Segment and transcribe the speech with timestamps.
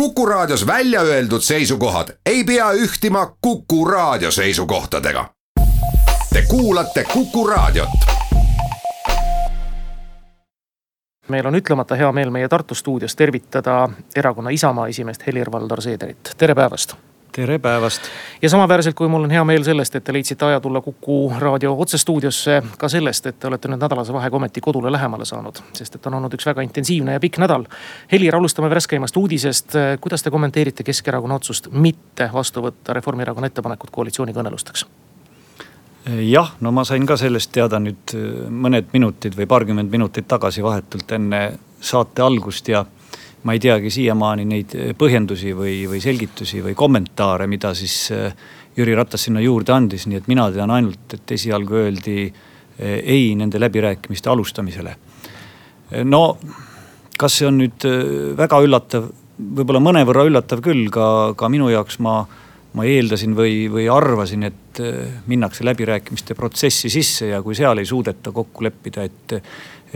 [0.00, 5.30] Kuku Raadios välja öeldud seisukohad ei pea ühtima Kuku Raadio seisukohtadega.
[6.32, 7.88] Te kuulate Kuku Raadiot.
[11.28, 16.54] meil on ütlemata hea meel meie Tartu stuudios tervitada erakonna Isamaa esimeest Helir-Valdor Seederit, tere
[16.54, 16.94] päevast
[17.36, 18.02] tere päevast.
[18.42, 21.74] ja samaväärselt kui mul on hea meel sellest, et te leidsite aja tulla Kuku raadio
[21.84, 25.60] otsestuudiosse, ka sellest, et te olete nüüd nädalase vahega ometi kodule lähemale saanud.
[25.76, 27.66] sest et on olnud üks väga intensiivne ja pikk nädal.
[28.12, 29.76] Helir, alustame värskeimast uudisest.
[30.00, 34.86] kuidas te kommenteerite Keskerakonna otsust mitte vastu võtta Reformierakonna ettepanekut koalitsioonikõnelusteks?
[36.30, 38.16] jah, no ma sain ka sellest teada nüüd
[38.48, 41.40] mõned minutid või paarkümmend minutit tagasi vahetult enne
[41.80, 42.86] saate algust ja
[43.46, 48.32] ma ei teagi siiamaani neid põhjendusi või, või selgitusi või kommentaare, mida siis äh,
[48.76, 53.34] Jüri Ratas sinna juurde andis, nii et mina tean ainult, et esialgu öeldi äh, ei
[53.38, 54.96] nende läbirääkimiste alustamisele.
[56.04, 56.22] no
[57.16, 57.84] kas see on nüüd
[58.36, 59.06] väga üllatav,
[59.38, 61.06] võib-olla mõnevõrra üllatav küll ka,
[61.38, 62.24] ka minu jaoks ma
[62.76, 64.80] ma eeldasin või, või arvasin, et
[65.30, 69.32] minnakse läbirääkimiste protsessi sisse ja kui seal ei suudeta kokku leppida, et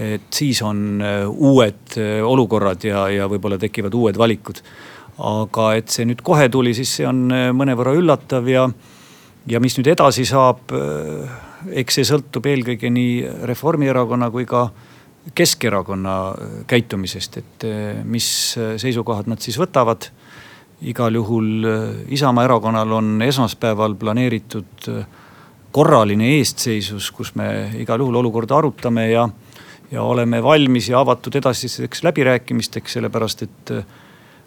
[0.01, 4.63] et siis on äh, uued äh, olukorrad ja, ja võib-olla tekivad uued valikud.
[5.21, 8.65] aga et see nüüd kohe tuli, siis see on äh, mõnevõrra üllatav ja,
[9.51, 10.73] ja mis nüüd edasi saab,
[11.77, 14.71] eks see sõltub eelkõige nii Reformierakonna kui ka
[15.37, 16.15] Keskerakonna
[16.67, 17.65] käitumisest, et
[18.09, 20.07] mis seisukohad nad siis võtavad.
[20.81, 21.67] igal juhul
[22.09, 24.89] Isamaa erakonnal on esmaspäeval planeeritud
[25.71, 29.29] korraline eestseisus, kus me igal juhul olukorda arutame ja
[29.91, 33.85] ja oleme valmis ja avatud edasisteks läbirääkimisteks, sellepärast et äh,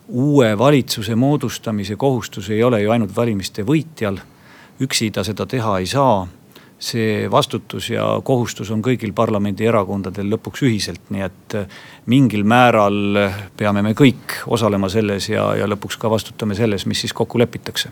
[0.07, 4.19] uue valitsuse moodustamise kohustus ei ole ju ainult valimiste võitjal.
[4.81, 6.27] üksi ta seda teha ei saa
[6.83, 11.67] see vastutus ja kohustus on kõigil parlamendierakondadel lõpuks ühiselt, nii et äh,
[12.05, 13.17] mingil määral
[13.57, 17.89] peame me kõik osalema selles ja, ja lõpuks ka vastutame selles, mis siis kokku lepitakse.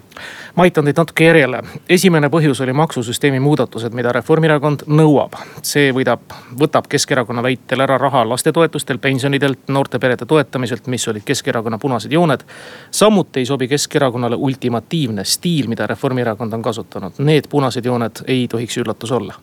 [0.56, 1.62] ma aitan teid natuke järjele.
[1.90, 5.38] esimene põhjus oli maksusüsteemi muudatused, mida Reformierakond nõuab.
[5.64, 11.78] see võidab, võtab Keskerakonna väitel ära raha lastetoetustelt, pensionidelt, noorte perede toetamiselt, mis olid Keskerakonna
[11.78, 12.44] punased jooned.
[12.92, 17.14] samuti ei sobi Keskerakonnale ultimatiivne stiil, mida Reformierakond on kasutanud.
[17.20, 19.34] Need punased jooned ei tohiks üllatus olla?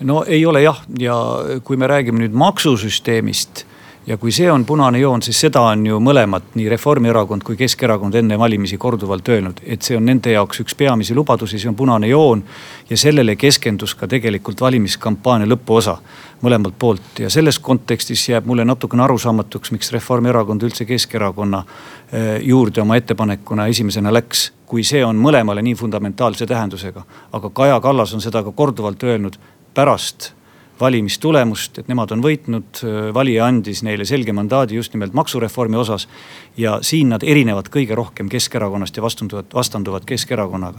[0.00, 1.14] no ei ole jah, ja
[1.64, 3.64] kui me räägime nüüd maksusüsteemist
[4.06, 8.14] ja kui see on punane joon, siis seda on ju mõlemad, nii Reformierakond kui Keskerakond
[8.20, 12.08] enne valimisi korduvalt öelnud, et see on nende jaoks üks peamisi lubadusi, see on punane
[12.08, 12.44] joon.
[12.90, 15.96] ja sellele keskendus ka tegelikult valimiskampaania lõpuosa
[16.42, 22.82] mõlemalt poolt ja selles kontekstis jääb mulle natukene arusaamatuks, miks Reformierakond üldse Keskerakonna eh, juurde
[22.82, 24.52] oma ettepanekuna esimesena läks.
[24.66, 29.36] kui see on mõlemale nii fundamentaalse tähendusega, aga Kaja Kallas on seda ka korduvalt öelnud
[29.74, 30.32] pärast
[30.80, 32.82] valimistulemust, et nemad on võitnud.
[33.14, 36.08] valija andis neile selge mandaadi just nimelt maksureformi osas.
[36.56, 40.78] ja siin nad erinevad kõige rohkem Keskerakonnast ja vastanduvad, vastanduvad Keskerakonnaga.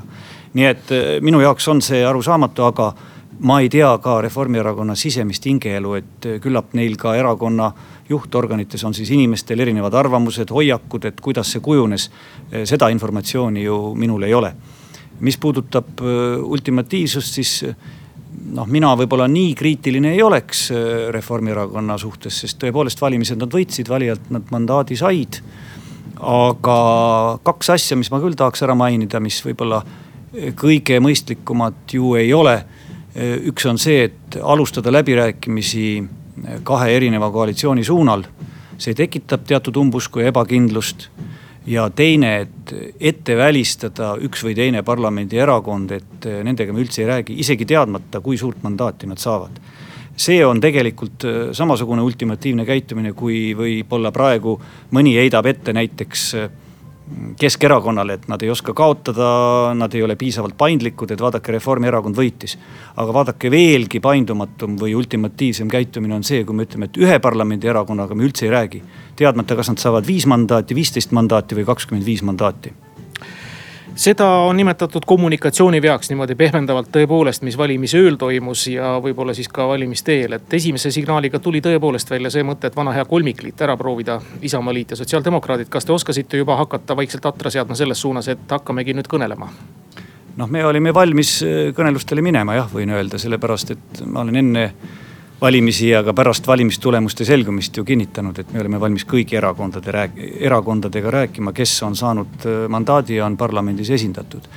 [0.53, 2.93] nii et eh, minu jaoks on see arusaamatu, aga
[3.39, 7.71] ma ei tea ka Reformierakonna sisemist hingeelu, et eh, küllap neil ka erakonna
[8.09, 12.11] juhtorganites on siis inimestel erinevad arvamused, hoiakud, et kuidas see kujunes.
[12.63, 14.55] Seda informatsiooni ju minul ei ole.
[15.19, 16.01] mis puudutab
[16.43, 17.63] ultimatiivsust, siis
[18.53, 20.79] noh, mina võib-olla nii kriitiline ei oleks äh,
[21.13, 25.39] Reformierakonna suhtes, sest tõepoolest valimised nad võitsid, valijalt nad mandaadi said.
[26.15, 26.75] aga
[27.43, 32.33] kaks asja, mis ma küll tahaks ära mainida, mis võib-olla äh, kõige mõistlikumad ju ei
[32.33, 32.55] ole.
[33.15, 35.87] Äh, üks on see, et alustada läbirääkimisi
[36.63, 38.25] kahe erineva koalitsiooni suunal.
[38.77, 41.05] see tekitab teatud umbusku ja ebakindlust
[41.67, 47.39] ja teine, et ette välistada üks või teine parlamendierakond, et nendega me üldse ei räägi,
[47.41, 49.59] isegi teadmata, kui suurt mandaati nad saavad.
[50.17, 54.53] see on tegelikult äh, samasugune ultimatiivne käitumine, kui võib-olla praegu
[54.95, 56.49] mõni heidab ette näiteks äh,
[57.39, 59.27] Keskerakonnale, et nad ei oska kaotada,
[59.77, 62.57] nad ei ole piisavalt paindlikud, et vaadake, Reformierakond võitis.
[62.95, 68.15] aga vaadake, veelgi paindumatum või ultimatiivsem käitumine on see, kui me ütleme, et ühe parlamendierakonnaga
[68.15, 68.81] me üldse ei räägi.
[69.15, 72.73] teadmata, kas nad saavad viis mandaati, viisteist mandaati või kakskümmend viis mandaati
[73.95, 80.17] seda on nimetatud kommunikatsiooniveaks niimoodi pehmendavalt tõepoolest, mis valimisööl toimus ja võib-olla siis ka valimiste
[80.19, 80.33] eel.
[80.33, 84.91] et esimese signaaliga tuli tõepoolest välja see mõte, et vana hea kolmikliit ära proovida, Isamaaliit
[84.91, 85.69] ja sotsiaaldemokraadid.
[85.69, 89.49] kas te oskasite juba hakata vaikselt atra seadma selles suunas, et hakkamegi nüüd kõnelema?
[90.37, 94.69] noh, me olime valmis äh, kõnelustele minema jah, võin öelda, sellepärast et ma olen enne
[95.41, 100.19] valimisi ja ka pärast valimistulemuste selgumist ju kinnitanud, et me oleme valmis kõigi erakondade rääk-,
[100.47, 104.47] erakondadega rääkima, kes on saanud äh, mandaadi ja on parlamendis esindatud.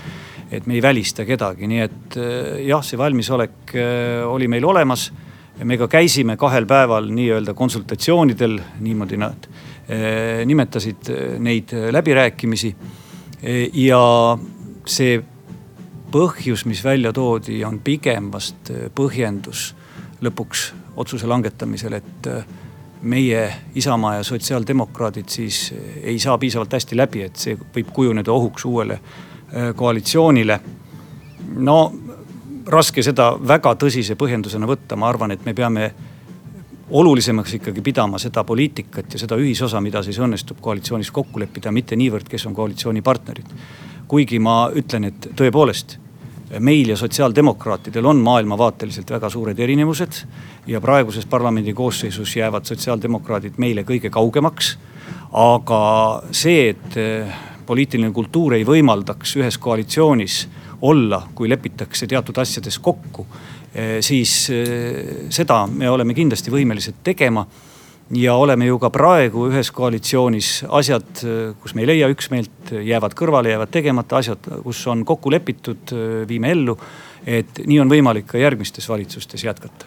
[0.51, 5.13] et me ei välista kedagi, nii et äh, jah, see valmisolek äh, oli meil olemas.
[5.65, 9.49] me ka käisime kahel päeval nii-öelda konsultatsioonidel, niimoodi nad
[10.45, 11.09] nimetasid
[11.39, 12.77] neid läbirääkimisi.
[13.73, 14.39] ja
[14.87, 15.23] see
[16.13, 19.75] põhjus, mis välja toodi, on pigem vast põhjendus
[20.23, 20.65] lõpuks
[20.97, 22.29] otsuse langetamisel, et
[23.03, 23.43] meie
[23.79, 28.99] Isamaa ja sotsiaaldemokraadid siis ei saa piisavalt hästi läbi, et see võib kujuneda ohuks uuele
[29.77, 30.61] koalitsioonile.
[31.57, 31.93] no
[32.67, 35.93] raske seda väga tõsise põhjendusena võtta, ma arvan, et me peame
[36.91, 41.97] olulisemaks ikkagi pidama seda poliitikat ja seda ühisosa, mida siis õnnestub koalitsioonis kokku leppida, mitte
[41.97, 43.55] niivõrd, kes on koalitsioonipartnerid.
[44.09, 45.99] kuigi ma ütlen, et tõepoolest
[46.61, 50.25] meil ja sotsiaaldemokraatidel on maailmavaateliselt väga suured erinevused.
[50.67, 54.79] ja praeguses parlamendi koosseisus jäävad sotsiaaldemokraadid meile kõige kaugemaks.
[55.33, 57.35] aga see, et eh,
[57.67, 60.49] poliitiline kultuur ei võimaldaks ühes koalitsioonis
[60.83, 63.27] olla, kui lepitakse teatud asjades kokku,
[63.75, 67.47] eh, siis eh, seda me oleme kindlasti võimelised tegema
[68.15, 71.25] ja oleme ju ka praegu ühes koalitsioonis asjad,
[71.61, 75.93] kus me ei leia üksmeelt, jäävad kõrvale, jäävad tegemata, asjad, kus on kokku lepitud,
[76.29, 76.79] viime ellu.
[77.27, 79.87] et nii on võimalik ka järgmistes valitsustes jätkata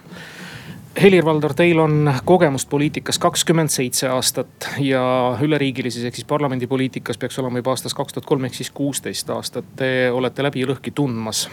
[0.92, 5.02] Helir-Valdor, teil on kogemust poliitikas kakskümmend seitse aastat ja
[5.40, 9.70] üleriigilises ehk siis parlamendipoliitikas peaks olema juba aastast kaks tuhat kolm ehk siis kuusteist aastat.
[9.80, 11.46] Te olete läbi ja lõhki tundmas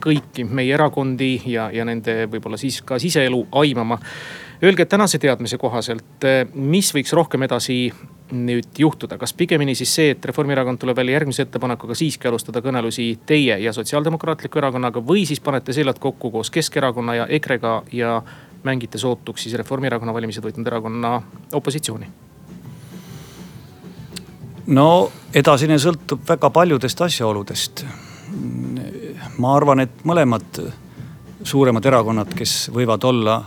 [0.00, 4.00] kõiki meie erakondi ja, ja nende võib-olla siis ka siseelu aimama.
[4.62, 6.24] Öelge tänase teadmise kohaselt,
[6.54, 7.92] mis võiks rohkem edasi
[8.34, 13.06] nüüd juhtuda, kas pigemini siis see, et Reformierakond tuleb välja järgmise ettepanekuga siiski alustada kõnelusi
[13.26, 18.16] teie ja Sotsiaaldemokraatliku Erakonnaga või siis panete seljad kokku koos Keskerakonna ja EKRE-ga ja
[18.66, 21.20] mängite sootuks siis Reformierakonna valimised võitnud erakonna
[21.54, 22.10] opositsiooni?
[24.68, 27.84] no edasine sõltub väga paljudest asjaoludest.
[29.38, 30.60] ma arvan, et mõlemad
[31.42, 33.38] suuremad erakonnad, kes võivad olla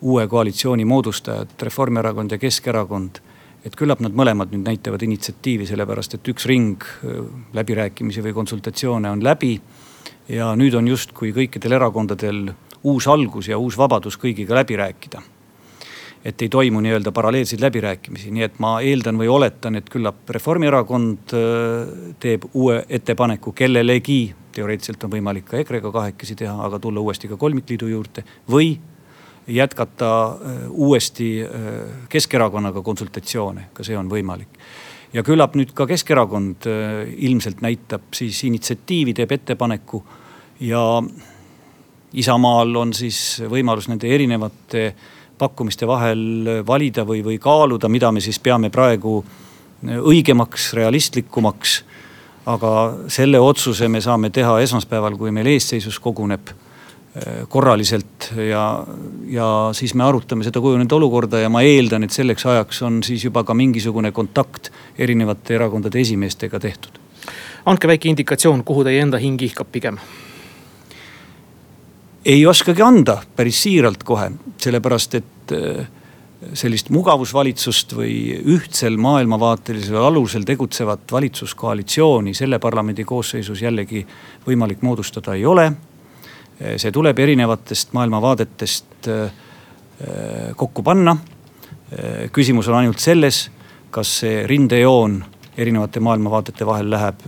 [0.00, 3.18] uue koalitsiooni moodustajad, Reformierakond ja Keskerakond.
[3.66, 6.84] et küllap nad mõlemad nüüd näitavad initsiatiivi, sellepärast et üks ring
[7.52, 9.60] läbirääkimisi või konsultatsioone on läbi.
[10.28, 12.52] ja nüüd on justkui kõikidel erakondadel
[12.82, 15.22] uus algus ja uus vabadus kõigiga läbi rääkida.
[16.24, 21.32] et ei toimu nii-öelda paralleelseid läbirääkimisi, nii et ma eeldan või oletan, et küllap Reformierakond
[21.32, 24.34] äh, teeb uue ettepaneku kellelegi.
[24.52, 28.78] teoreetiliselt on võimalik ka EKRE-ga kahekesi teha, aga tulla uuesti ka kolmikliidu juurde või
[29.46, 31.48] jätkata äh, uuesti äh,
[32.08, 34.60] Keskerakonnaga konsultatsioone, ka see on võimalik
[35.14, 36.66] ja küllap nüüd ka Keskerakond
[37.16, 40.02] ilmselt näitab siis initsiatiivi, teeb ettepaneku
[40.66, 40.82] ja
[42.16, 44.90] Isamaal on siis võimalus nende erinevate
[45.38, 49.18] pakkumiste vahel valida või, või kaaluda, mida me siis peame praegu
[49.84, 51.84] õigemaks, realistlikumaks.
[52.46, 52.70] aga
[53.10, 56.48] selle otsuse me saame teha esmaspäeval, kui meil eesseisus koguneb
[57.48, 58.84] korraliselt ja,
[59.32, 63.24] ja siis me arutame seda kujunenud olukorda ja ma eeldan, et selleks ajaks on siis
[63.24, 64.68] juba ka mingisugune kontakt
[64.98, 67.00] erinevate erakondade esimeestega tehtud.
[67.66, 69.96] andke väike indikatsioon, kuhu teie enda hing ihkab pigem
[72.26, 75.86] ei oskagi anda päris siiralt kohe, sellepärast et äh,
[76.58, 78.14] sellist mugavusvalitsust või
[78.56, 84.02] ühtsel maailmavaatelisel alusel tegutsevat valitsuskoalitsiooni selle parlamendi koosseisus jällegi
[84.46, 85.70] võimalik moodustada ei ole.
[86.60, 89.30] Äh, see tuleb erinevatest maailmavaadetest äh,
[90.56, 91.16] kokku panna.
[92.32, 93.50] küsimus on ainult selles,
[93.94, 95.20] kas see rindejoon
[95.56, 97.20] erinevate maailmavaadete vahel läheb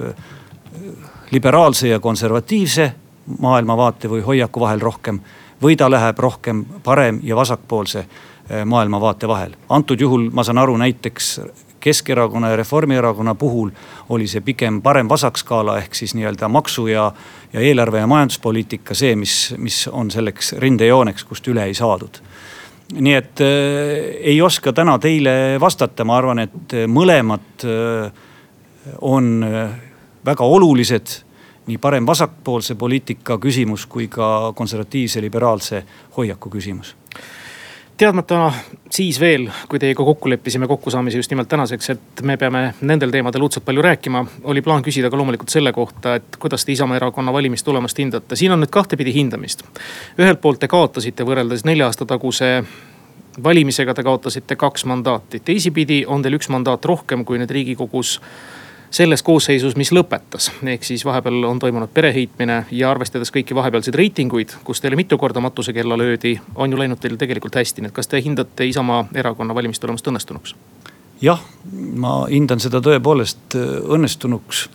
[1.30, 2.92] liberaalse ja konservatiivse
[3.38, 5.20] maailmavaate või hoiaku vahel rohkem.
[5.62, 9.56] või ta läheb rohkem parem- ja vasakpoolse eh, maailmavaate vahel.
[9.68, 11.40] antud juhul ma saan aru näiteks
[11.88, 13.70] Keskerakonna ja Reformierakonna puhul
[14.12, 17.06] oli see pigem parem-vasak skaala ehk siis nii-öelda maksu ja,
[17.52, 22.20] ja eelarve ja majanduspoliitika see, mis, mis on selleks rindejooneks, kust üle ei saadud.
[22.92, 23.48] nii et äh,
[24.34, 28.12] ei oska täna teile vastata, ma arvan, et mõlemad äh,
[29.00, 29.32] on
[30.24, 31.16] väga olulised
[31.68, 35.84] nii parem-vasakpoolse poliitika küsimus kui ka konservatiivse liberaalse
[36.16, 36.94] hoiaku küsimus
[37.98, 38.52] teadmata
[38.90, 43.42] siis veel, kui teiega kokku leppisime kokkusaamise just nimelt tänaseks, et me peame nendel teemadel
[43.46, 44.24] õudselt palju rääkima.
[44.44, 48.36] oli plaan küsida ka loomulikult selle kohta, et kuidas te Isamaa erakonna valimistulemust hindate.
[48.36, 49.62] siin on nüüd kahtepidi hindamist.
[50.18, 52.64] ühelt poolt te kaotasite võrreldes nelja aasta taguse
[53.42, 55.40] valimisega, te kaotasite kaks mandaati.
[55.40, 58.20] teisipidi on teil üks mandaat rohkem, kui nüüd riigikogus
[58.90, 60.50] selles koosseisus, mis lõpetas.
[60.62, 65.40] ehk siis vahepeal on toimunud pereheitmine ja arvestades kõiki vahepealseid reitinguid, kus teile mitu korda
[65.40, 67.82] matusekella löödi, on ju läinud teil tegelikult hästi.
[67.82, 70.54] nii et kas te hindate Isamaa erakonna valimistulemust õnnestunuks?
[71.20, 71.40] jah,
[71.94, 74.68] ma hindan seda tõepoolest äh, õnnestunuks.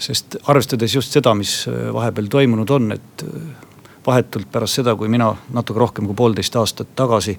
[0.00, 3.42] sest arvestades just seda, mis äh, vahepeal toimunud on, et äh,
[4.06, 7.38] vahetult pärast seda, kui mina natuke rohkem kui poolteist aastat tagasi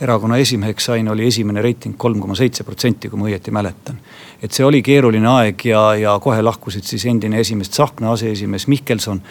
[0.00, 3.98] erakonna esimeheks sain, oli esimene reiting kolm koma seitse protsenti, kui ma õieti mäletan.
[4.42, 9.22] et see oli keeruline aeg ja, ja kohe lahkusid siis endine esimees Tsahkna, aseesimees Mihkelson.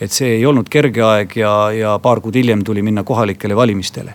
[0.00, 4.14] et see ei olnud kerge aeg ja, ja paar kuud hiljem tuli minna kohalikele valimistele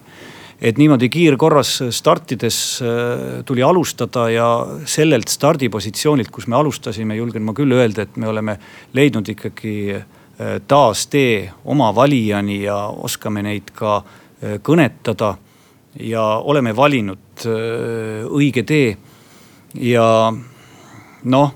[0.61, 4.47] et niimoodi kiirkorras startides äh, tuli alustada ja
[4.85, 8.57] sellelt stardipositsioonilt, kus me alustasime, julgen ma küll öelda, et me oleme
[8.93, 15.37] leidnud ikkagi äh, taas tee oma valijani ja oskame neid ka äh, kõnetada.
[15.99, 17.45] Ja oleme valinud
[18.29, 18.97] õige tee.
[19.79, 20.05] Ja
[21.23, 21.55] noh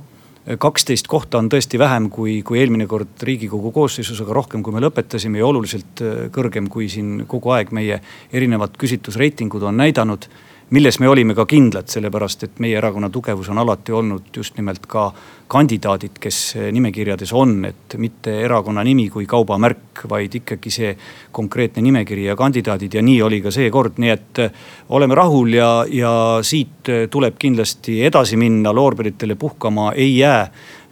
[0.59, 4.81] kaksteist kohta on tõesti vähem kui, kui eelmine kord riigikogu koosseisus, aga rohkem, kui me
[4.83, 8.01] lõpetasime ja oluliselt äh, kõrgem, kui siin kogu aeg meie
[8.33, 10.27] erinevad küsitlusreitingud on näidanud
[10.73, 14.87] milles me olime ka kindlad, sellepärast et meie erakonna tugevus on alati olnud just nimelt
[14.89, 15.11] ka
[15.53, 16.39] kandidaadid, kes
[16.73, 20.95] nimekirjades on, et mitte erakonna nimi kui kaubamärk, vaid ikkagi see
[21.35, 24.65] konkreetne nimekiri ja kandidaadid ja nii oli ka seekord, nii et äh,
[24.97, 30.47] oleme rahul ja, ja siit äh, tuleb kindlasti edasi minna, loorberitele puhkama ei jää.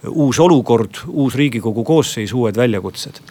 [0.09, 3.21] uus olukord, uus riigikogu koosseis, uued väljakutsed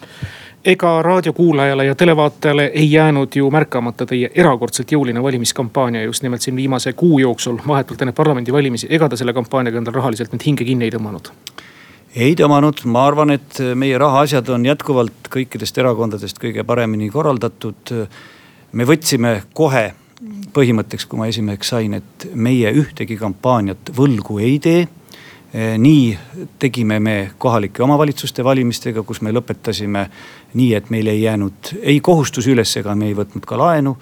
[0.65, 6.57] ega raadiokuulajale ja televaatajale ei jäänud ju märkamata teie erakordselt jõuline valimiskampaania just nimelt siin
[6.57, 8.87] viimase kuu jooksul, vahetult enne parlamendivalimisi.
[8.91, 11.33] ega te selle kampaaniaga endal rahaliselt nüüd hinge kinni ei tõmmanud?
[12.15, 17.97] ei tõmmanud, ma arvan, et meie rahaasjad on jätkuvalt kõikidest erakondadest kõige paremini korraldatud.
[18.73, 19.95] me võtsime kohe
[20.53, 24.89] põhimõtteks, kui ma esimeheks sain, et meie ühtegi kampaaniat võlgu ei tee
[25.53, 26.19] nii
[26.59, 30.05] tegime me kohalike omavalitsuste valimistega, kus me lõpetasime
[30.55, 33.97] nii, et meil ei jäänud ei kohustusi üles, ega me ei võtnud ka laenu.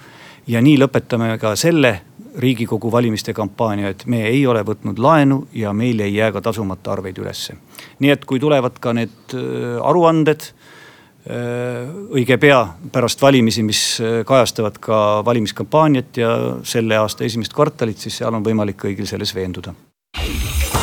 [0.47, 2.01] ja nii lõpetame ka selle
[2.37, 6.91] riigikogu valimiste kampaania, et me ei ole võtnud laenu ja meil ei jää ka tasumata
[6.91, 7.57] arveid ülesse.
[7.99, 14.77] nii et kui tulevad ka need äh, aruanded äh, õige pea pärast valimisi, mis kajastavad
[14.77, 19.73] ka valimiskampaaniat ja selle aasta esimest kvartalit, siis seal on võimalik kõigil selles veenduda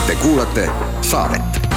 [0.07, 0.71] Te kuulate
[1.01, 1.76] saadet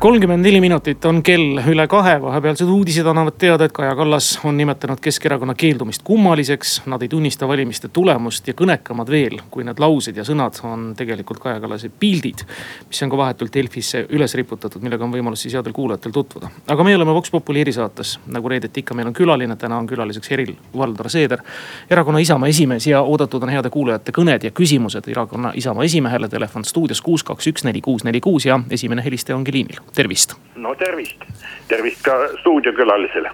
[0.00, 4.56] kolmkümmend neli minutit on kell üle kahe, vahepealsed uudised annavad teada, et Kaja Kallas on
[4.56, 6.78] nimetanud Keskerakonna keeldumist kummaliseks.
[6.88, 11.42] Nad ei tunnista valimiste tulemust ja kõnekamad veel, kui need laused ja sõnad on tegelikult
[11.42, 12.46] Kaja Kallase pildid.
[12.88, 16.48] mis on ka vahetult Delfisse üles riputatud, millega on võimalus siis headel kuulajatel tutvuda.
[16.68, 20.30] aga me oleme Vox Populi erisaates, nagu reedeti ikka, meil on külaline, täna on külaliseks
[20.30, 21.42] Helir-Valdor Seeder.
[21.90, 26.28] erakonna Isamaa esimees ja oodatud on heade kuulajate kõned ja küsimused erakonna Isamaa esimehele.
[26.28, 30.34] Telefon stuudios kuus, kaks, üks, neli, kuus, neli, kuus ja esimene helistaja ongi liinil tervist.
[30.54, 31.24] no tervist,
[31.68, 33.30] tervist ka stuudiokülalisele.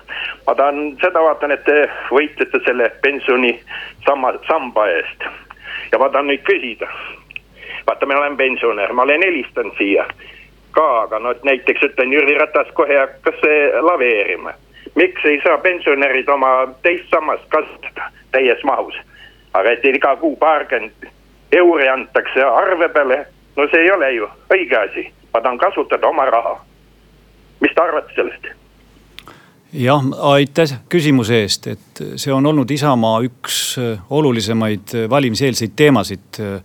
[0.47, 3.53] ma tahan seda vaatan, et te võitlete selle pensioni
[4.07, 5.29] samma, samba eest.
[5.93, 6.89] ja ma tahan nüüd küsida.
[7.87, 10.07] vaata, ma olen pensionär, ma olen helistanud siia
[10.77, 13.41] ka, aga no näiteks ütlen Jüri Ratas kohe hakkas
[13.81, 14.53] laveerima.
[14.95, 18.95] miks ei saa pensionärid oma teist sammast kasutada täies mahus?
[19.55, 21.13] aga et iga kuu paarkümmend
[21.53, 26.25] euri antakse arve peale, no see ei ole ju õige asi ma tahan kasutada oma
[26.25, 26.57] raha.
[27.61, 28.49] mis te arvate sellest?
[29.73, 36.41] jah, aitäh küsimuse eest, et see on olnud Isamaa üks äh, olulisemaid äh, valimiseelseid teemasid
[36.41, 36.61] äh,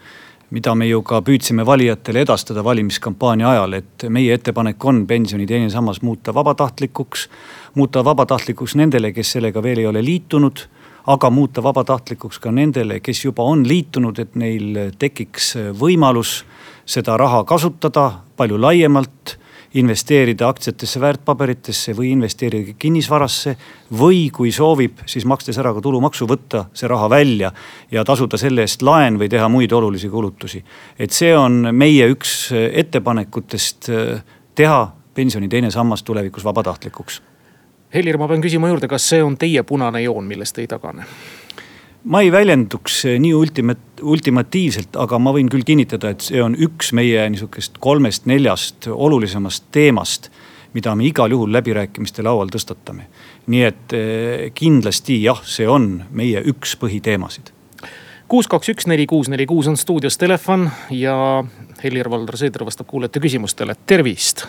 [0.51, 5.69] mida me ju ka püüdsime valijatele edastada valimiskampaania ajal, et meie ettepanek on pensioni teine
[5.71, 7.27] sammas muuta vabatahtlikuks.
[7.75, 10.63] muuta vabatahtlikuks nendele, kes sellega veel ei ole liitunud,
[11.07, 16.43] aga muuta vabatahtlikuks ka nendele, kes juba on liitunud, et neil tekiks võimalus
[16.85, 19.37] seda raha kasutada palju laiemalt
[19.73, 23.55] investeerida aktsiatesse, väärtpaberitesse või investeerida kinnisvarasse.
[23.99, 27.51] või kui soovib, siis makstes ära ka tulumaksu, võtta see raha välja
[27.91, 30.63] ja tasuda selle eest laen või teha muid olulisi kulutusi.
[30.99, 34.23] et see on meie üks ettepanekutest äh,
[34.55, 37.21] teha pensioni teine sammas tulevikus vabatahtlikuks.
[37.93, 41.05] Helir, ma pean küsima juurde, kas see on teie punane joon, millest te ei tagane?
[42.03, 46.55] Ma ei väljenduks eh, nii ultima-, ultimatiivselt, aga ma võin küll kinnitada, et see on
[46.57, 50.31] üks meie niisugust kolmest-neljast olulisemast teemast,
[50.73, 53.07] mida me igal juhul läbirääkimiste laual tõstatame.
[53.47, 57.53] nii et eh, kindlasti jah, see on meie üks põhiteemasid.
[58.27, 61.43] kuus, kaks, üks, neli, kuus, neli, kuus on stuudios telefon ja
[61.83, 64.47] Helir-Valdor Seeder vastab kuulajate küsimustele, tervist.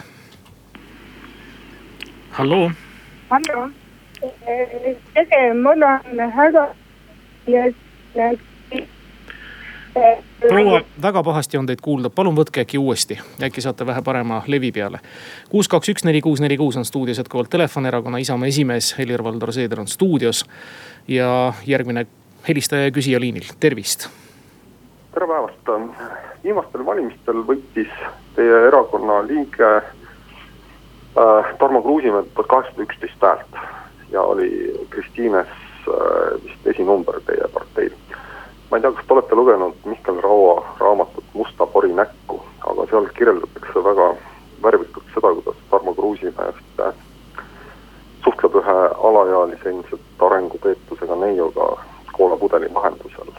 [2.31, 2.71] halloo.
[3.29, 3.69] hallo,
[5.15, 6.71] tere, mul on häda
[10.49, 14.73] proua, väga pahasti on teid kuulda, palun võtke äkki uuesti, äkki saate vähe parema levi
[14.73, 15.01] peale.
[15.51, 19.53] kuus, kaks, üks, neli, kuus, neli, kuus on stuudios jätkuvalt telefon, erakonna Isamaa esimees Helir-Valdor
[19.53, 20.45] Seeder on stuudios.
[21.09, 22.07] ja järgmine
[22.49, 24.09] helistaja ja küsija liinil, tervist.
[25.15, 25.73] tere päevast,
[26.45, 27.91] viimastel valimistel võitis
[28.37, 33.61] teie erakonna liige äh, Tarmo Kruusimäe poolt kaheksasada üksteist häält
[34.11, 37.93] ja oli Kristiines äh, esinumber teie parteil.
[38.71, 43.09] ma ei tea, kas te olete lugenud Mihkel Raua raamatut Musta pori näkku, aga seal
[43.19, 44.15] kirjeldatakse väga
[44.63, 46.93] värvikalt seda, kuidas Tarmo Kruusimäe ühte
[48.25, 48.77] suhtleb ühe
[49.09, 51.69] alaealise ilmselt arengupeetusega neiuga
[52.13, 53.33] koolapudeli vahendusel.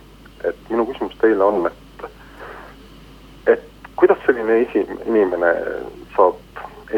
[0.43, 2.07] et minu küsimus teile on, et,
[3.47, 5.53] et kuidas selline esi-, inimene
[6.15, 6.41] saab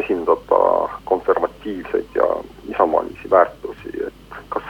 [0.01, 0.61] esindada
[1.05, 2.25] konservatiivseid ja
[2.71, 3.64] isamaalisi väärtusi,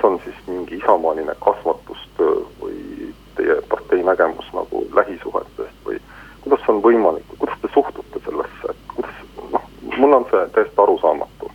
[0.05, 5.99] on siis mingi isamaaline kasvatustöö või teie partei nägemus nagu lähisuhetest või
[6.41, 11.51] kuidas on võimalik, kuidas te suhtute sellesse, et kuidas, noh, mulle on see täiesti arusaamatu.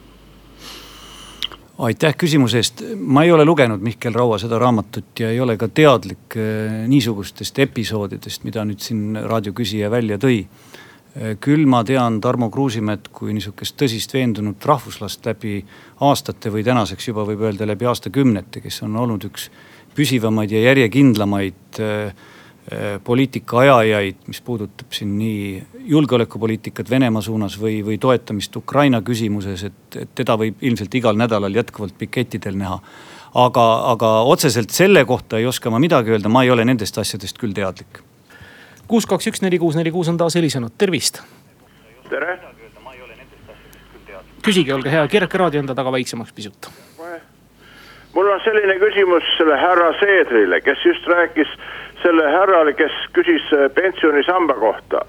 [1.81, 5.69] Aitäh küsimuse eest, ma ei ole lugenud Mihkel Raua seda raamatut ja ei ole ka
[5.69, 10.43] teadlik äh, niisugustest episoodidest, mida nüüd siin raadioküsija välja tõi
[11.43, 15.59] küll ma tean Tarmo Kruusimäed kui niisugust tõsist veendunud rahvuslast läbi
[16.07, 19.49] aastate või tänaseks juba võib öelda läbi aastakümnete, kes on olnud üks
[19.97, 22.13] püsivamaid ja järjekindlamaid äh,
[22.71, 29.65] äh, poliitika ajajaid, mis puudutab siin nii julgeolekupoliitikat Venemaa suunas või, või toetamist Ukraina küsimuses,
[29.67, 32.79] et, et teda võib ilmselt igal nädalal jätkuvalt pikettidel näha.
[33.35, 37.39] aga, aga otseselt selle kohta ei oska ma midagi öelda, ma ei ole nendest asjadest
[37.39, 38.03] küll teadlik
[38.91, 41.23] kuus, kaks, üks, neli, kuus, neli, kuus on taas helisenud, tervist.
[42.11, 42.39] tere.
[44.43, 46.71] küsige, olge hea, keerake raadio enda taga väiksemaks pisut.
[48.15, 51.53] mul on selline küsimus selle härra Seedrile, kes just rääkis
[52.03, 55.05] selle härrale, kes küsis äh, pensionisamba kohta.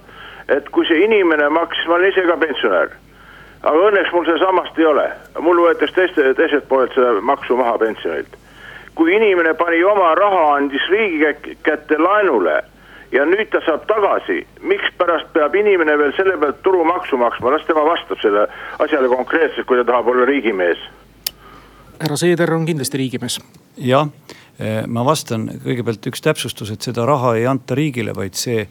[0.48, 2.94] et kui see inimene maksis, ma olen ise ka pensionär
[3.64, 5.08] aga õnneks mul seda sammast ei ole,
[5.40, 8.38] mul võetakse teiste, teiselt poolelt seda maksu maha pensionilt.
[8.96, 12.62] kui inimene pani oma raha, andis riigi kätte laenule
[13.12, 14.38] ja nüüd ta saab tagasi,
[14.68, 18.44] mikspärast peab inimene veel selle pealt tulumaksu maksma, las tema vastab selle
[18.80, 20.80] asjale konkreetselt, kui ta tahab olla riigimees.
[22.02, 23.40] härra Seeder on kindlasti riigimees.
[23.78, 24.08] jah,
[24.60, 25.50] eh, ma vastan.
[25.66, 28.68] Kõigepealt üks täpsustus, et seda raha ei anta riigile, vaid see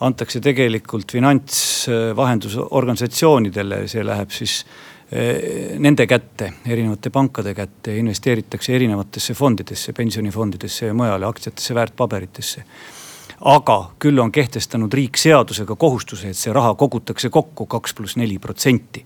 [0.00, 4.66] antakse tegelikult finantsvahendusorganisatsioonidele, see läheb siis
[5.12, 5.36] eh,
[5.78, 12.64] nende kätte, erinevate pankade kätte, investeeritakse erinevatesse fondidesse, pensionifondidesse ja mujale, aktsiatesse, väärtpaberitesse
[13.44, 18.38] aga küll on kehtestanud riik seadusega kohustuse, et see raha kogutakse kokku kaks pluss neli
[18.38, 19.04] protsenti.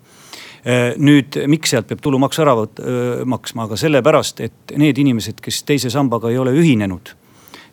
[0.66, 2.82] Äh, nüüd, miks sealt peab tulumaksu ära võt,
[3.24, 7.14] maksma, aga sellepärast, et need inimesed, kes teise sambaga ei ole ühinenud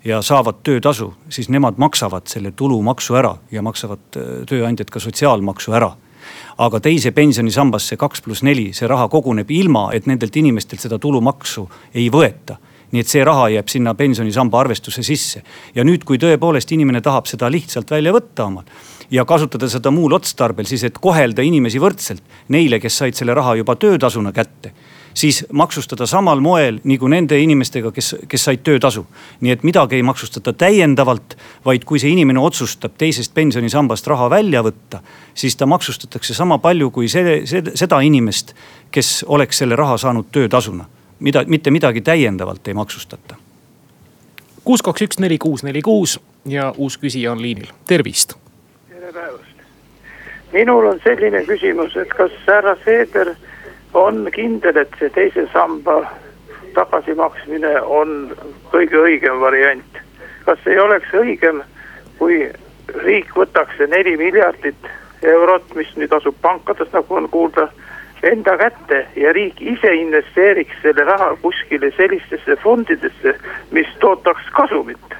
[0.06, 4.18] ja saavad töötasu, siis nemad maksavad selle tulumaksu ära ja maksavad
[4.50, 5.96] tööandjad ka sotsiaalmaksu ära.
[6.58, 11.70] aga teise pensionisambasse kaks pluss neli, see raha koguneb ilma, et nendelt inimestelt seda tulumaksu
[11.94, 12.58] ei võeta
[12.94, 15.44] nii et see raha jääb sinna pensionisamba arvestuse sisse.
[15.76, 18.64] ja nüüd, kui tõepoolest inimene tahab seda lihtsalt välja võtta omal
[19.12, 23.56] ja kasutada seda muul otstarbel, siis et kohelda inimesi võrdselt, neile, kes said selle raha
[23.60, 24.74] juba töötasuna kätte
[25.14, 29.06] siis maksustada samal moel nagu nende inimestega, kes, kes said töötasu.
[29.42, 34.64] nii et midagi ei maksustata täiendavalt, vaid kui see inimene otsustab teisest pensionisambast raha välja
[34.64, 35.04] võtta,
[35.34, 38.56] siis ta maksustatakse sama palju kui see, see, seda inimest,
[38.92, 40.90] kes oleks selle raha saanud töötasuna
[41.24, 43.36] mida, mitte midagi täiendavalt ei maksustata.
[44.64, 48.34] kuus, kaks, üks, neli, kuus, neli, kuus ja uus küsija on liinil, tervist.
[48.90, 49.64] tere päevast.
[50.52, 53.36] minul on selline küsimus, et kas härra Seeder
[53.94, 56.02] on kindel, et see teise samba
[56.74, 58.36] tagasimaksmine on
[58.72, 60.04] kõige õigem variant.
[60.46, 61.64] kas ei oleks õigem,
[62.20, 62.52] kui
[63.06, 64.92] riik võtaks see neli miljardit
[65.24, 67.70] eurot, mis nüüd asub pankades, nagu on kuulda
[68.24, 73.36] enda kätte ja riik ise investeeriks selle raha kuskile sellistesse fondidesse,
[73.72, 75.18] mis toodaks kasumit.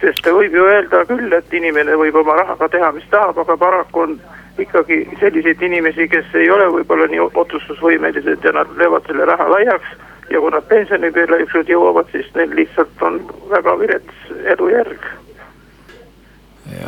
[0.00, 3.56] sest ta võib ju öelda küll, et inimene võib oma rahaga teha, mis tahab, aga
[3.58, 4.20] paraku on
[4.62, 9.96] ikkagi selliseid inimesi, kes ei ole võib-olla nii otsustusvõimelised ja nad löövad selle raha laiaks.
[10.30, 15.06] ja kui nad pensioni peale ükskord jõuavad, siis neil lihtsalt on väga vilets elujärg.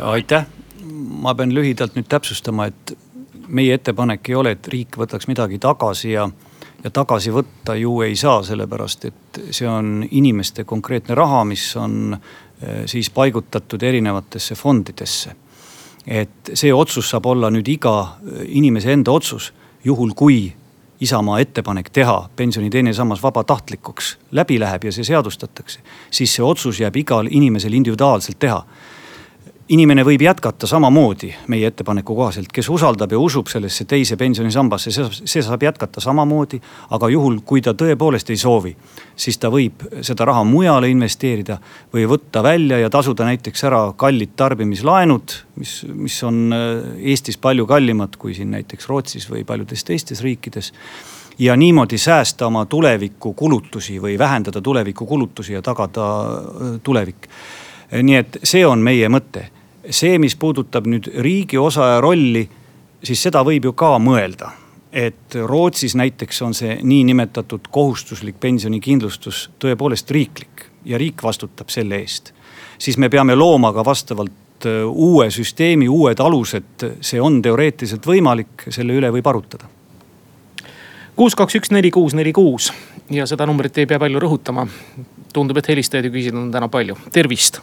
[0.01, 0.45] aitäh,
[1.21, 2.97] ma pean lühidalt nüüd täpsustama, et
[3.51, 6.27] meie ettepanek ei ole, et riik võtaks midagi tagasi ja,
[6.83, 12.15] ja tagasi võtta ju ei saa, sellepärast et see on inimeste konkreetne raha, mis on
[12.15, 15.35] eh, siis paigutatud erinevatesse fondidesse.
[16.07, 20.41] et see otsus saab olla nüüd iga eh, inimese enda otsus, juhul kui
[21.01, 25.79] Isamaa ettepanek teha pensioni teine sammas vabatahtlikuks läbi läheb ja see seadustatakse,
[26.11, 28.59] siis see otsus jääb igal inimesel individuaalselt teha
[29.71, 35.43] inimene võib jätkata samamoodi meie ettepaneku kohaselt, kes usaldab ja usub sellesse teise pensionisambasse, see,
[35.43, 36.61] saab jätkata samamoodi.
[36.89, 38.75] aga juhul, kui ta tõepoolest ei soovi,
[39.15, 41.57] siis ta võib seda raha mujale investeerida
[41.93, 46.67] või võtta välja ja tasuda näiteks ära kallid tarbimislaenud, mis, mis on äh,
[47.11, 50.73] Eestis palju kallimad kui siin näiteks Rootsis või paljudes teistes riikides
[51.39, 56.05] ja niimoodi säästa oma tulevikukulutusi või vähendada tulevikukulutusi ja tagada
[56.83, 57.29] tulevik.
[58.01, 59.49] nii et see on meie mõte.
[59.89, 62.47] See, mis puudutab nüüd riigi osa ja rolli,
[63.03, 64.51] siis seda võib ju ka mõelda
[64.91, 72.33] et Rootsis näiteks on see niinimetatud kohustuslik pensionikindlustus tõepoolest riiklik ja riik vastutab selle eest.
[72.77, 78.93] siis me peame looma ka vastavalt uue süsteemi, uued alused, see on teoreetiliselt võimalik, selle
[78.93, 79.65] üle võib arutada.
[81.15, 82.71] Kuus, kaks, üks, neli, kuus, neli, kuus.
[83.09, 84.67] Ja seda numbrit ei pea palju rõhutama.
[85.33, 87.61] tundub, et helistajaid ja küsijaid on täna palju, tervist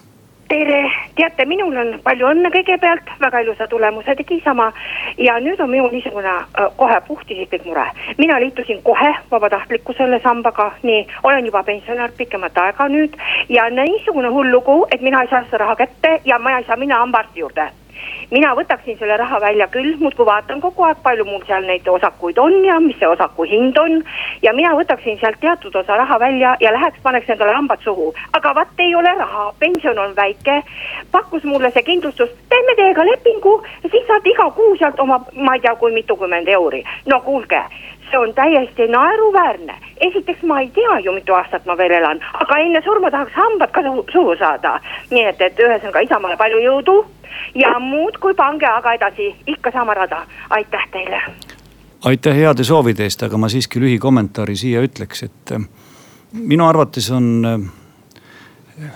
[0.48, 4.72] tere, teate, minul on palju õnne kõigepealt, väga ilusa tulemuse tegi Isamaa.
[5.18, 7.84] ja nüüd on minul niisugune äh, kohe puhtisiklik mure.
[8.18, 13.16] mina liitusin kohe vabatahtliku selle sambaga, nii, olen juba pensionär pikemat aega nüüd.
[13.48, 16.76] ja niisugune hull lugu, et mina ei saa seda raha kätte ja ma ei saa
[16.76, 17.70] minna hambaarsti juurde
[18.30, 22.38] mina võtaksin selle raha välja küll, muudkui vaatan kogu aeg, palju mul seal neid osakuid
[22.38, 24.02] on ja mis see osaku hind on.
[24.42, 28.12] ja mina võtaksin sealt teatud osa raha välja ja läheks, paneks endale hambad suhu.
[28.32, 30.62] aga vaat ei ole raha, pension on väike.
[31.12, 35.60] pakkus mulle see kindlustus, teeme teiega lepingu, siis saate iga kuu sealt oma, ma ei
[35.60, 36.84] tea, kui mitukümmend euri.
[37.06, 37.62] no kuulge
[38.10, 39.74] see on täiesti naeruväärne.
[40.00, 43.70] esiteks ma ei tea ju, mitu aastat ma veel elan, aga enne surma tahaks hambad
[43.70, 44.80] ka suhu saada.
[45.10, 47.04] nii et, et ühesõnaga Isamaale palju jõudu
[47.54, 51.22] ja muudkui pange aga edasi ikka sama rada, aitäh teile.
[52.04, 55.68] aitäh heade soovide eest, aga ma siiski lühikommentaari siia ütleks, et äh,
[56.32, 58.92] minu arvates on äh,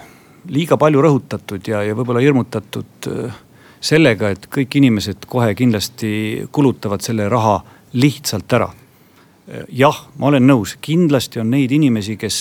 [0.48, 3.40] liiga palju rõhutatud ja, ja võib-olla hirmutatud äh,
[3.80, 7.60] sellega, et kõik inimesed kohe kindlasti kulutavad selle raha
[7.92, 8.70] lihtsalt ära
[9.74, 12.36] jah, ma olen nõus, kindlasti on neid inimesi, kes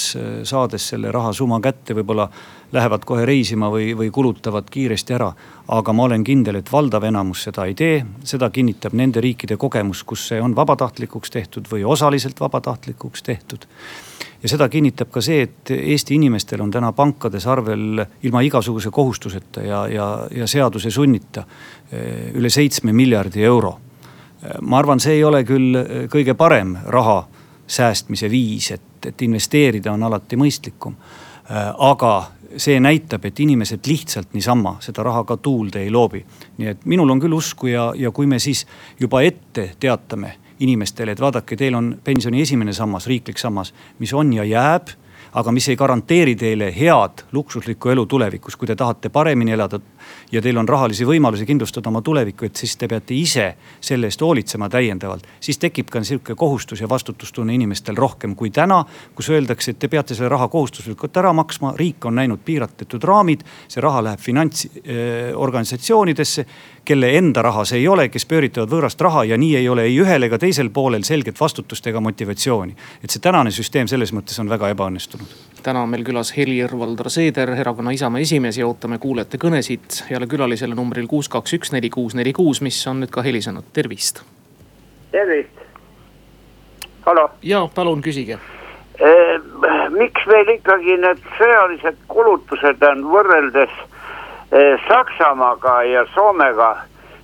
[0.47, 2.27] saades selle rahasumma kätte, võib-olla
[2.71, 5.31] lähevad kohe reisima või, või kulutavad kiiresti ära.
[5.67, 10.03] aga ma olen kindel, et valdav enamus seda ei tee, seda kinnitab nende riikide kogemus,
[10.03, 13.65] kus see on vabatahtlikuks tehtud või osaliselt vabatahtlikuks tehtud.
[14.43, 19.61] ja seda kinnitab ka see, et Eesti inimestel on täna pankades arvel ilma igasuguse kohustuseta
[19.61, 21.43] ja, ja, ja seaduse sunnita
[21.91, 23.79] eh, üle seitsme miljardi euro.
[24.61, 25.77] Ma arvan, see ei ole küll
[26.09, 27.23] kõige parem raha
[27.71, 30.95] säästmise viis, et, et investeerida on alati mõistlikum.
[31.51, 32.13] Eh, aga
[32.57, 36.25] see näitab, et inimesed lihtsalt niisama seda raha ka tuulde ei loobi.
[36.57, 38.65] nii et minul on küll usku ja, ja kui me siis
[38.99, 44.33] juba ette teatame inimestele, et vaadake, teil on pensioni esimene sammas, riiklik sammas, mis on
[44.33, 44.91] ja jääb
[45.33, 49.79] aga mis ei garanteeri teile head luksuslikku elu tulevikus, kui te tahate paremini elada
[50.31, 54.21] ja teil on rahalisi võimalusi kindlustada oma tulevikku, et siis te peate ise selle eest
[54.21, 55.27] hoolitsema täiendavalt.
[55.39, 59.87] siis tekib ka sihuke kohustus ja vastutustunne inimestel rohkem kui täna, kus öeldakse, et te
[59.87, 63.41] peate selle raha kohustuslikult ära maksma, riik on näinud piiratud raamid.
[63.67, 66.45] see raha läheb finantsorganisatsioonidesse,
[66.85, 70.01] kelle enda raha see ei ole, kes pööritavad võõrast raha ja nii ei ole ei
[70.01, 72.75] ühel ega teisel poolel selget vastutust ega motivatsiooni.
[73.03, 75.27] et see tänane süsteem selles mõttes on väga ebaõnnestunud.
[75.63, 80.75] Täna on meil külas Helir-Valdor Seeder, erakonna Isamaa esimees ja ootame kuulajate kõnesid jälle külalisele
[80.75, 84.23] numbril kuus, kaks, üks, neli, kuus, neli, kuus, mis on nüüd ka helisenud, tervist.
[85.11, 85.63] tervist.
[87.05, 87.29] hallo.
[87.41, 88.37] ja palun küsige
[88.99, 89.39] e,.
[89.89, 93.73] miks meil ikkagi need sõjalised kulutused on võrreldes
[94.51, 96.75] e, Saksamaaga ja Soomega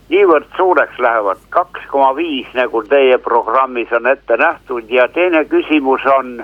[0.09, 6.05] niivõrd suureks lähevad, kaks koma viis nagu teie programmis on ette nähtud ja teine küsimus
[6.17, 6.43] on,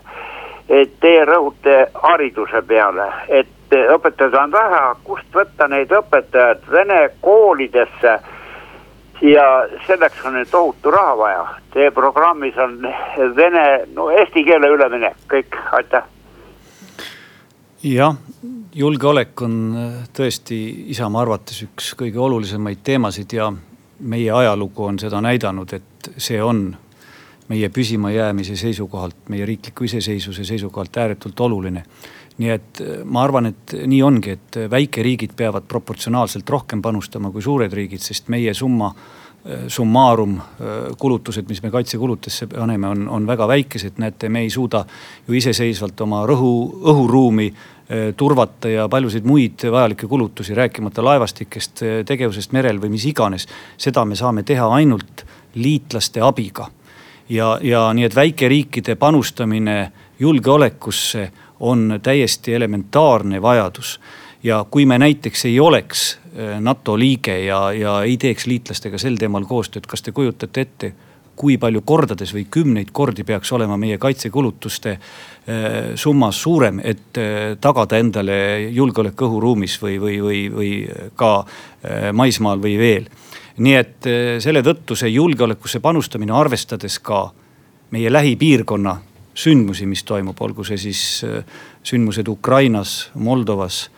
[0.69, 8.19] et teie rõhute hariduse peale, et õpetajaid on vähe, kust võtta neid õpetajaid vene koolidesse.
[9.21, 9.43] ja
[9.87, 11.43] selleks on tohutu raha vaja.
[11.73, 12.81] Teie programmis on
[13.35, 16.03] vene, no eesti keele üleminek, kõik, aitäh.
[17.83, 18.15] jah,
[18.75, 23.51] julgeolek on äh, tõesti Isamaa arvates üks kõige olulisemaid teemasid ja
[23.99, 26.75] meie ajalugu on seda näidanud, et see on
[27.49, 31.83] meie püsimajäämise seisukohalt, meie riikliku iseseisvuse seisukohalt ääretult oluline
[32.41, 37.31] nii et äh, ma arvan, et nii ongi, et äh, väikeriigid peavad proportsionaalselt rohkem panustama
[37.33, 40.37] kui suured riigid, sest meie summa äh, summaarum
[40.97, 43.99] kulutused, mis me kaitsekulutesse paneme, on, on väga väikesed.
[44.01, 44.85] näete, me ei suuda
[45.27, 46.53] ju iseseisvalt oma rõhu,
[46.93, 47.49] õhuruumi
[48.17, 53.45] turvata ja paljusid muid vajalikke kulutusi, rääkimata laevastikest, tegevusest merel või mis iganes.
[53.77, 55.25] seda me saame teha ainult
[55.59, 56.69] liitlaste abiga.
[57.29, 63.99] Ja, ja nii, et väikeriikide panustamine julgeolekusse on täiesti elementaarne vajadus.
[64.43, 69.15] ja kui me näiteks ei oleks äh, NATO liige ja, ja ei teeks liitlastega sel
[69.15, 70.93] teemal koostööd, kas te kujutate ette,
[71.35, 77.55] kui palju kordades või kümneid kordi peaks olema meie kaitsekulutuste äh, summas suurem, et äh,
[77.61, 78.37] tagada endale
[78.73, 80.73] julgeolek õhuruumis või, või, või, või
[81.19, 81.33] ka
[82.15, 83.09] maismaal või veel.
[83.57, 84.07] nii et
[84.41, 87.25] selle tõttu see julgeolekusse panustamine, arvestades ka
[87.91, 88.95] meie lähipiirkonna
[89.35, 91.01] sündmusi, mis toimub, olgu see siis
[91.83, 93.89] sündmused Ukrainas, Moldovas,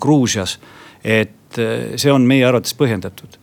[0.00, 0.60] Gruusias.
[1.04, 1.58] et
[1.96, 3.36] see on meie arvates põhjendatud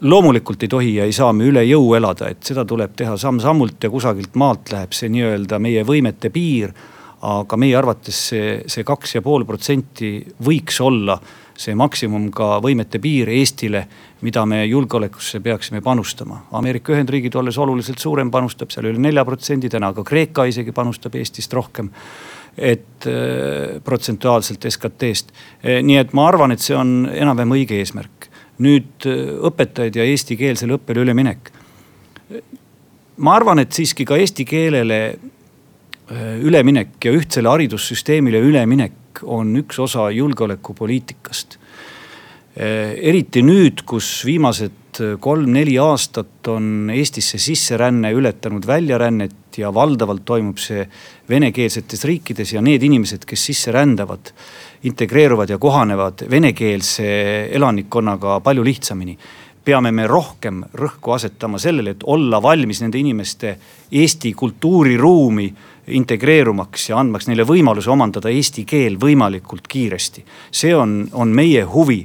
[0.00, 3.84] loomulikult ei tohi ja ei saa me üle jõu elada, et seda tuleb teha samm-sammult
[3.84, 6.72] ja kusagilt maalt läheb see nii-öelda meie võimete piir.
[7.20, 11.18] aga meie arvates see, see kaks ja pool protsenti võiks olla
[11.60, 13.82] see maksimum ka võimete piir Eestile,
[14.24, 16.46] mida me julgeolekusse peaksime panustama.
[16.56, 21.20] Ameerika Ühendriigid, olles oluliselt suurem, panustab seal üle nelja protsendi, täna ka Kreeka isegi panustab
[21.20, 21.92] Eestist rohkem
[22.56, 25.36] et äh, protsentuaalselt SKT-st.
[25.82, 28.29] nii et ma arvan, et see on enam-vähem õige eesmärk
[28.60, 31.52] nüüd äh, õpetajaid ja eestikeelsele õppele üleminek.
[33.20, 39.78] ma arvan, et siiski ka eesti keelele äh, üleminek ja ühtsele haridussüsteemile üleminek on üks
[39.78, 41.58] osa julgeolekupoliitikast.
[42.50, 50.58] Äh, eriti nüüd, kus viimased kolm-neli aastat on Eestisse sisseränne ületanud väljarännet ja valdavalt toimub
[50.58, 50.82] see
[51.30, 54.32] venekeelsetes riikides ja need inimesed, kes sisse rändavad
[54.82, 57.06] integreeruvad ja kohanevad venekeelse
[57.54, 59.14] elanikkonnaga palju lihtsamini
[59.64, 63.56] peame me rohkem rõhku asetama sellele, et olla valmis nende inimeste
[63.92, 65.46] Eesti kultuuriruumi
[66.00, 70.24] integreerumaks ja andmaks neile võimaluse omandada eesti keel võimalikult kiiresti.
[70.50, 72.00] see on, on meie huvi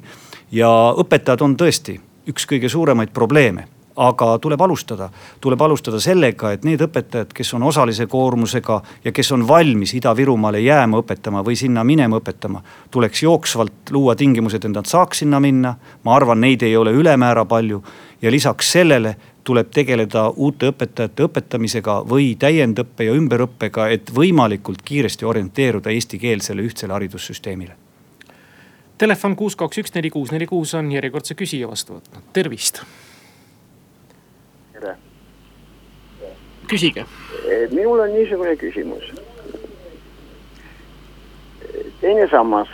[0.56, 2.00] ja õpetajad on tõesti
[2.32, 5.10] üks kõige suuremaid probleeme aga tuleb alustada,
[5.42, 10.60] tuleb alustada sellega, et need õpetajad, kes on osalise koormusega ja kes on valmis Ida-Virumaale
[10.64, 12.62] jääma õpetama või sinna minema õpetama.
[12.92, 15.76] tuleks jooksvalt luua tingimused, et nad saaks sinna minna.
[16.04, 17.84] ma arvan, neid ei ole ülemäära palju
[18.22, 25.26] ja lisaks sellele tuleb tegeleda uute õpetajate õpetamisega või täiendõppe ja ümberõppega, et võimalikult kiiresti
[25.26, 27.85] orienteeruda eestikeelsele ühtsele haridussüsteemile
[28.98, 32.84] telefon kuus, kaks, üks, neli, kuus, neli, kuus on järjekordse küsija vastu võtnud, tervist
[36.68, 37.06] küsige.
[37.72, 39.04] minul on niisugune küsimus.
[42.02, 42.68] teine sammas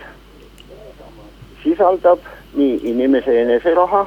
[1.63, 2.19] sisaldab
[2.53, 4.05] nii inimese eneseraha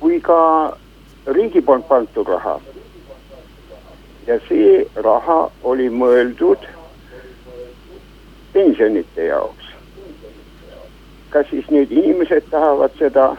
[0.00, 0.38] kui ka
[1.26, 2.60] riigi poolt pandud raha.
[4.26, 6.66] ja see raha oli mõeldud
[8.52, 9.65] pensionite jaoks.
[11.30, 13.34] Kas siis nüüd inimesed tahavad seda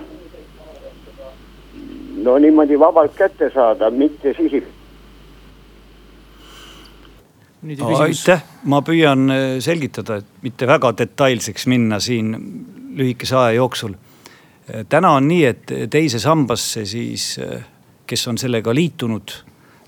[2.23, 4.65] no niimoodi vabalt kätte saada, mitte sihib.
[7.99, 12.35] aitäh, ma püüan äh, selgitada, et mitte väga detailseks minna siin
[12.95, 13.93] lühikese aja jooksul.
[13.93, 17.65] Äh, täna on nii, et teise sambasse siis, äh,
[18.07, 19.33] kes on sellega liitunud,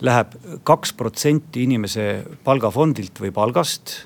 [0.01, 4.05] läheb kaks protsenti inimese palgafondilt või palgast.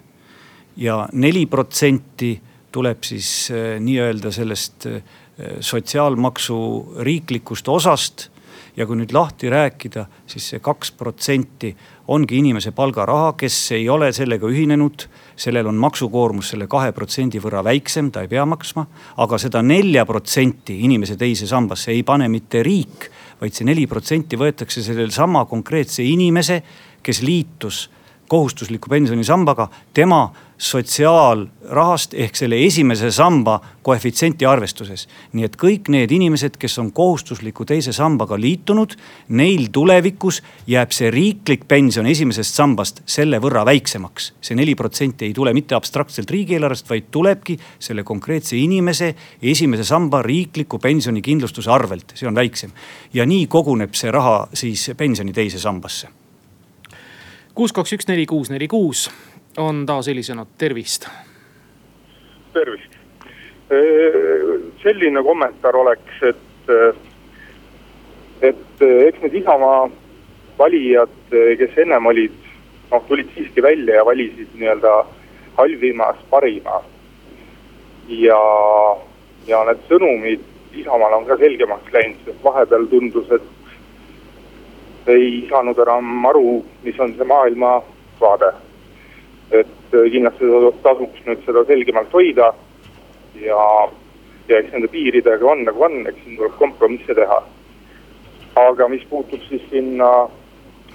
[0.77, 2.32] ja neli protsenti
[2.73, 4.88] tuleb siis nii-öelda sellest
[5.59, 6.57] sotsiaalmaksu
[7.05, 8.29] riiklikust osast.
[8.77, 11.69] ja kui nüüd lahti rääkida, siis see kaks protsenti
[12.09, 15.05] ongi inimese palgaraha, kes ei ole sellega ühinenud
[15.36, 18.86] sellel on maksukoormus selle kahe protsendi võrra väiksem, ta ei pea maksma.
[19.17, 23.09] aga seda nelja protsenti inimese teise sambasse ei pane mitte riik,
[23.41, 26.63] vaid see neli protsenti võetakse sellel sama konkreetse inimese,
[27.03, 27.89] kes liitus
[28.27, 30.31] kohustusliku pensionisambaga, tema
[30.63, 35.07] sotsiaalrahast ehk selle esimese samba koefitsienti arvestuses.
[35.33, 38.95] nii et kõik need inimesed, kes on kohustusliku teise sambaga liitunud,
[39.29, 44.33] neil tulevikus jääb see riiklik pension esimesest sambast selle võrra väiksemaks.
[44.41, 50.21] see neli protsenti ei tule mitte abstraktselt riigieelarvest, vaid tulebki selle konkreetse inimese esimese samba
[50.21, 52.71] riikliku pensionikindlustuse arvelt, see on väiksem.
[53.13, 56.22] ja nii koguneb see raha siis pensioni teise sambasse
[57.56, 59.08] kuus, kaks, üks, neli, kuus, neli, kuus
[59.58, 61.08] on taas helisenud, tervist.
[62.54, 62.98] tervist.
[64.84, 66.72] selline kommentaar oleks, et,
[68.42, 69.86] et eks need Isamaa
[70.58, 71.13] valijad,
[71.58, 72.36] kes ennem olid,
[72.92, 74.96] noh tulid siiski välja ja valisid nii-öelda
[75.58, 76.82] halvimast parima.
[78.10, 78.42] ja,
[79.48, 83.53] ja need sõnumid Isamaale on ka selgemaks läinud, sest vahepeal tundus, et
[85.08, 88.54] ei saanud enam aru, mis on see maailmavaade.
[89.52, 90.46] et äh, kindlasti
[90.84, 92.54] tasuks nüüd seda selgemalt hoida
[93.38, 93.66] ja,
[94.48, 97.42] ja eks nende piiridega on nagu on, eks siin tuleb kompromisse teha.
[98.56, 100.10] aga mis puutub siis sinna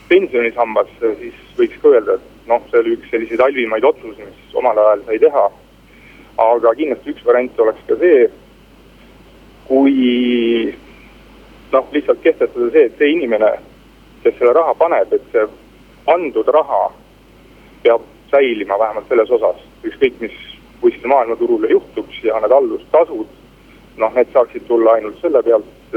[0.09, 4.79] pensionisambasse, siis võiks ka öelda, et noh, see oli üks selliseid halvimaid otsuseid, mis omal
[4.79, 5.47] ajal sai teha.
[6.49, 8.29] aga kindlasti üks variant oleks ka see,
[9.69, 9.97] kui
[11.73, 13.53] noh, lihtsalt kehtestada see, et see inimene
[14.23, 15.47] kes selle raha paneb, et see
[16.07, 16.85] pandud raha
[17.83, 20.39] peab säilima vähemalt selles osas, ükskõik mis
[20.81, 23.37] kuskil maailmaturul juhtuks ja need haldustasud,
[23.99, 25.97] noh, need saaksid tulla ainult selle pealt,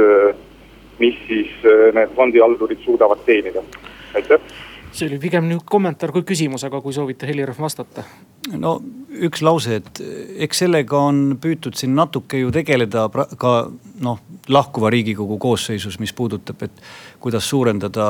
[1.00, 1.54] mis siis
[1.96, 3.64] need fondihaldurid suudavad teenida
[4.14, 4.40] aitäh.
[4.92, 8.04] see oli pigem nüüd kommentaar kui küsimus, aga kui soovite, Helir, vastata.
[8.52, 8.78] no
[9.28, 10.02] üks lause, et
[10.48, 13.08] eks sellega on püütud siin natuke ju tegeleda
[13.40, 13.54] ka
[14.02, 16.82] noh, lahkuva riigikogu koosseisus, mis puudutab, et
[17.20, 18.08] kuidas suurendada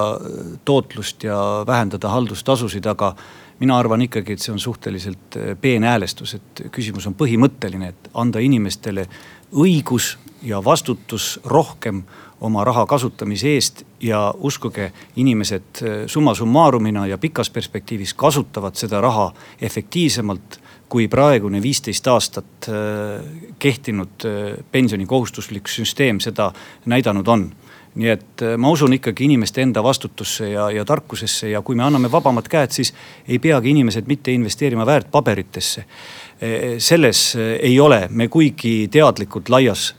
[0.65, 3.15] tootlust ja vähendada haldustasusid, aga
[3.60, 9.08] mina arvan ikkagi, et see on suhteliselt peenhäälestus, et küsimus on põhimõtteline, et anda inimestele
[9.52, 12.04] õigus ja vastutus rohkem
[12.41, 19.02] oma raha kasutamise eest ja uskuge, inimesed eh, summa summarum'ina ja pikas perspektiivis kasutavad seda
[19.02, 19.30] raha
[19.62, 20.61] efektiivsemalt
[20.91, 26.51] kui praegune viisteist aastat eh, kehtinud eh, pensioni kohustuslik süsteem seda
[26.91, 27.51] näidanud on
[27.91, 32.08] nii et ma usun ikkagi inimeste enda vastutusse ja, ja tarkusesse ja kui me anname
[32.12, 32.93] vabamad käed, siis
[33.27, 35.84] ei peagi inimesed mitte investeerima väärtpaberitesse.
[36.77, 39.89] selles ei ole me kuigi teadlikud laias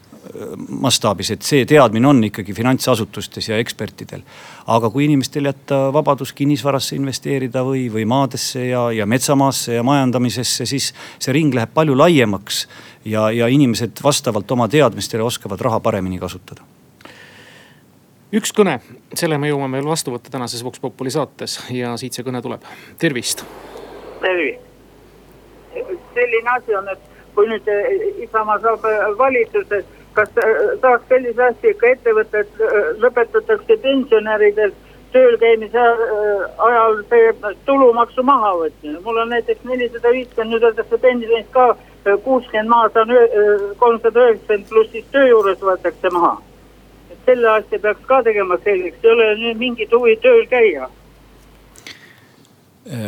[0.68, 4.23] mastaabis, et see teadmine on ikkagi finantsasutustes ja ekspertidel.
[4.66, 10.66] aga kui inimestel jätta vabadus kinnisvarasse investeerida või, või maadesse ja, ja metsamaasse ja majandamisesse,
[10.66, 12.68] siis see ring läheb palju laiemaks.
[13.05, 16.62] ja, ja inimesed vastavalt oma teadmistele oskavad raha paremini kasutada
[18.33, 18.79] üks kõne,
[19.14, 22.64] selle me jõuame veel vastu võtta tänases Vox Populi saates ja siit see kõne tuleb,
[22.99, 23.45] tervist.
[24.21, 24.71] tervist.
[26.14, 27.68] selline asi on, et kui nüüd
[28.25, 28.87] Isamaa saab
[29.18, 34.72] valitsuses kas äh, saaks sellise asja ikka ette võtta, et äh, lõpetatakse pensionäridel
[35.12, 37.33] tööl käimise äh, ajal see
[37.66, 39.01] tulumaksu mahavõtmine.
[39.05, 41.68] mul on näiteks nelisada viiskümmend, nüüd öeldakse pensionist ka
[42.25, 43.12] kuuskümmend maha saan
[43.79, 46.35] kolmsada üheksakümmend pluss siis töö juures võetakse maha.
[47.11, 50.88] et selle asja peaks ka tegema selgeks, ei ole nüüd mingit huvi tööl käia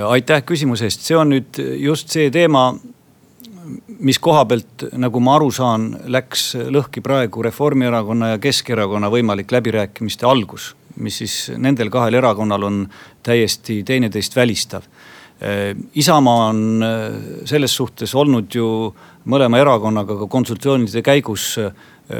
[0.07, 2.77] aitäh küsimuse eest, see on nüüd just see teema,
[4.05, 10.27] mis koha pealt, nagu ma aru saan, läks lõhki praegu Reformierakonna ja Keskerakonna võimalik läbirääkimiste
[10.27, 10.74] algus.
[10.96, 12.77] mis siis nendel kahel erakonnal on
[13.22, 14.85] täiesti teineteist välistav.
[15.94, 18.94] Isamaa on äh, selles suhtes olnud ju
[19.27, 21.72] mõlema erakonnaga ka konsultatsioonide käigus äh,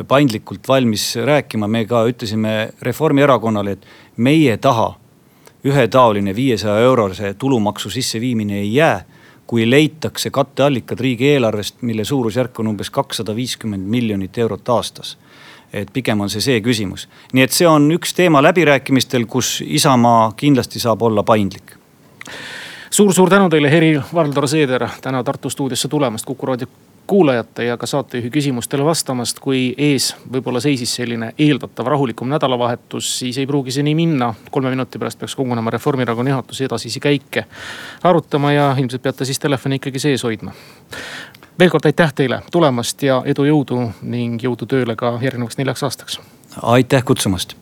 [0.09, 4.96] paindlikult valmis rääkima, me ka ütlesime Reformierakonnale, et meie taha
[5.64, 9.04] ühetaoline viiesaja eurose tulumaksu sisseviimine ei jää
[9.55, 15.19] kui leitakse katteallikad riigieelarvest, mille suurusjärk on umbes kakssada viiskümmend miljonit eurot aastas.
[15.73, 20.33] et pigem on see see küsimus, nii et see on üks teema läbirääkimistel, kus Isamaa
[20.37, 21.77] kindlasti saab olla paindlik
[22.90, 26.67] suur-suur tänu teile, Helir-Valdor Seeder, täna Tartu stuudiosse tulemast Kuku raadio
[27.07, 29.40] kuulajate ja ka saatejuhi küsimustele vastamast.
[29.40, 34.35] kui ees võib-olla seisis selline eeldatav rahulikum nädalavahetus, siis ei pruugi see nii minna.
[34.51, 37.45] kolme minuti pärast peaks kogunema Reformierakonna juhatus edasisi käike
[38.03, 40.53] arutama ja ilmselt peate siis telefoni ikkagi sees hoidma.
[41.59, 46.21] veel kord aitäh teile tulemast ja edu, jõudu ning jõudu tööle ka järgnevaks neljaks aastaks.
[46.62, 47.57] aitäh kutsumast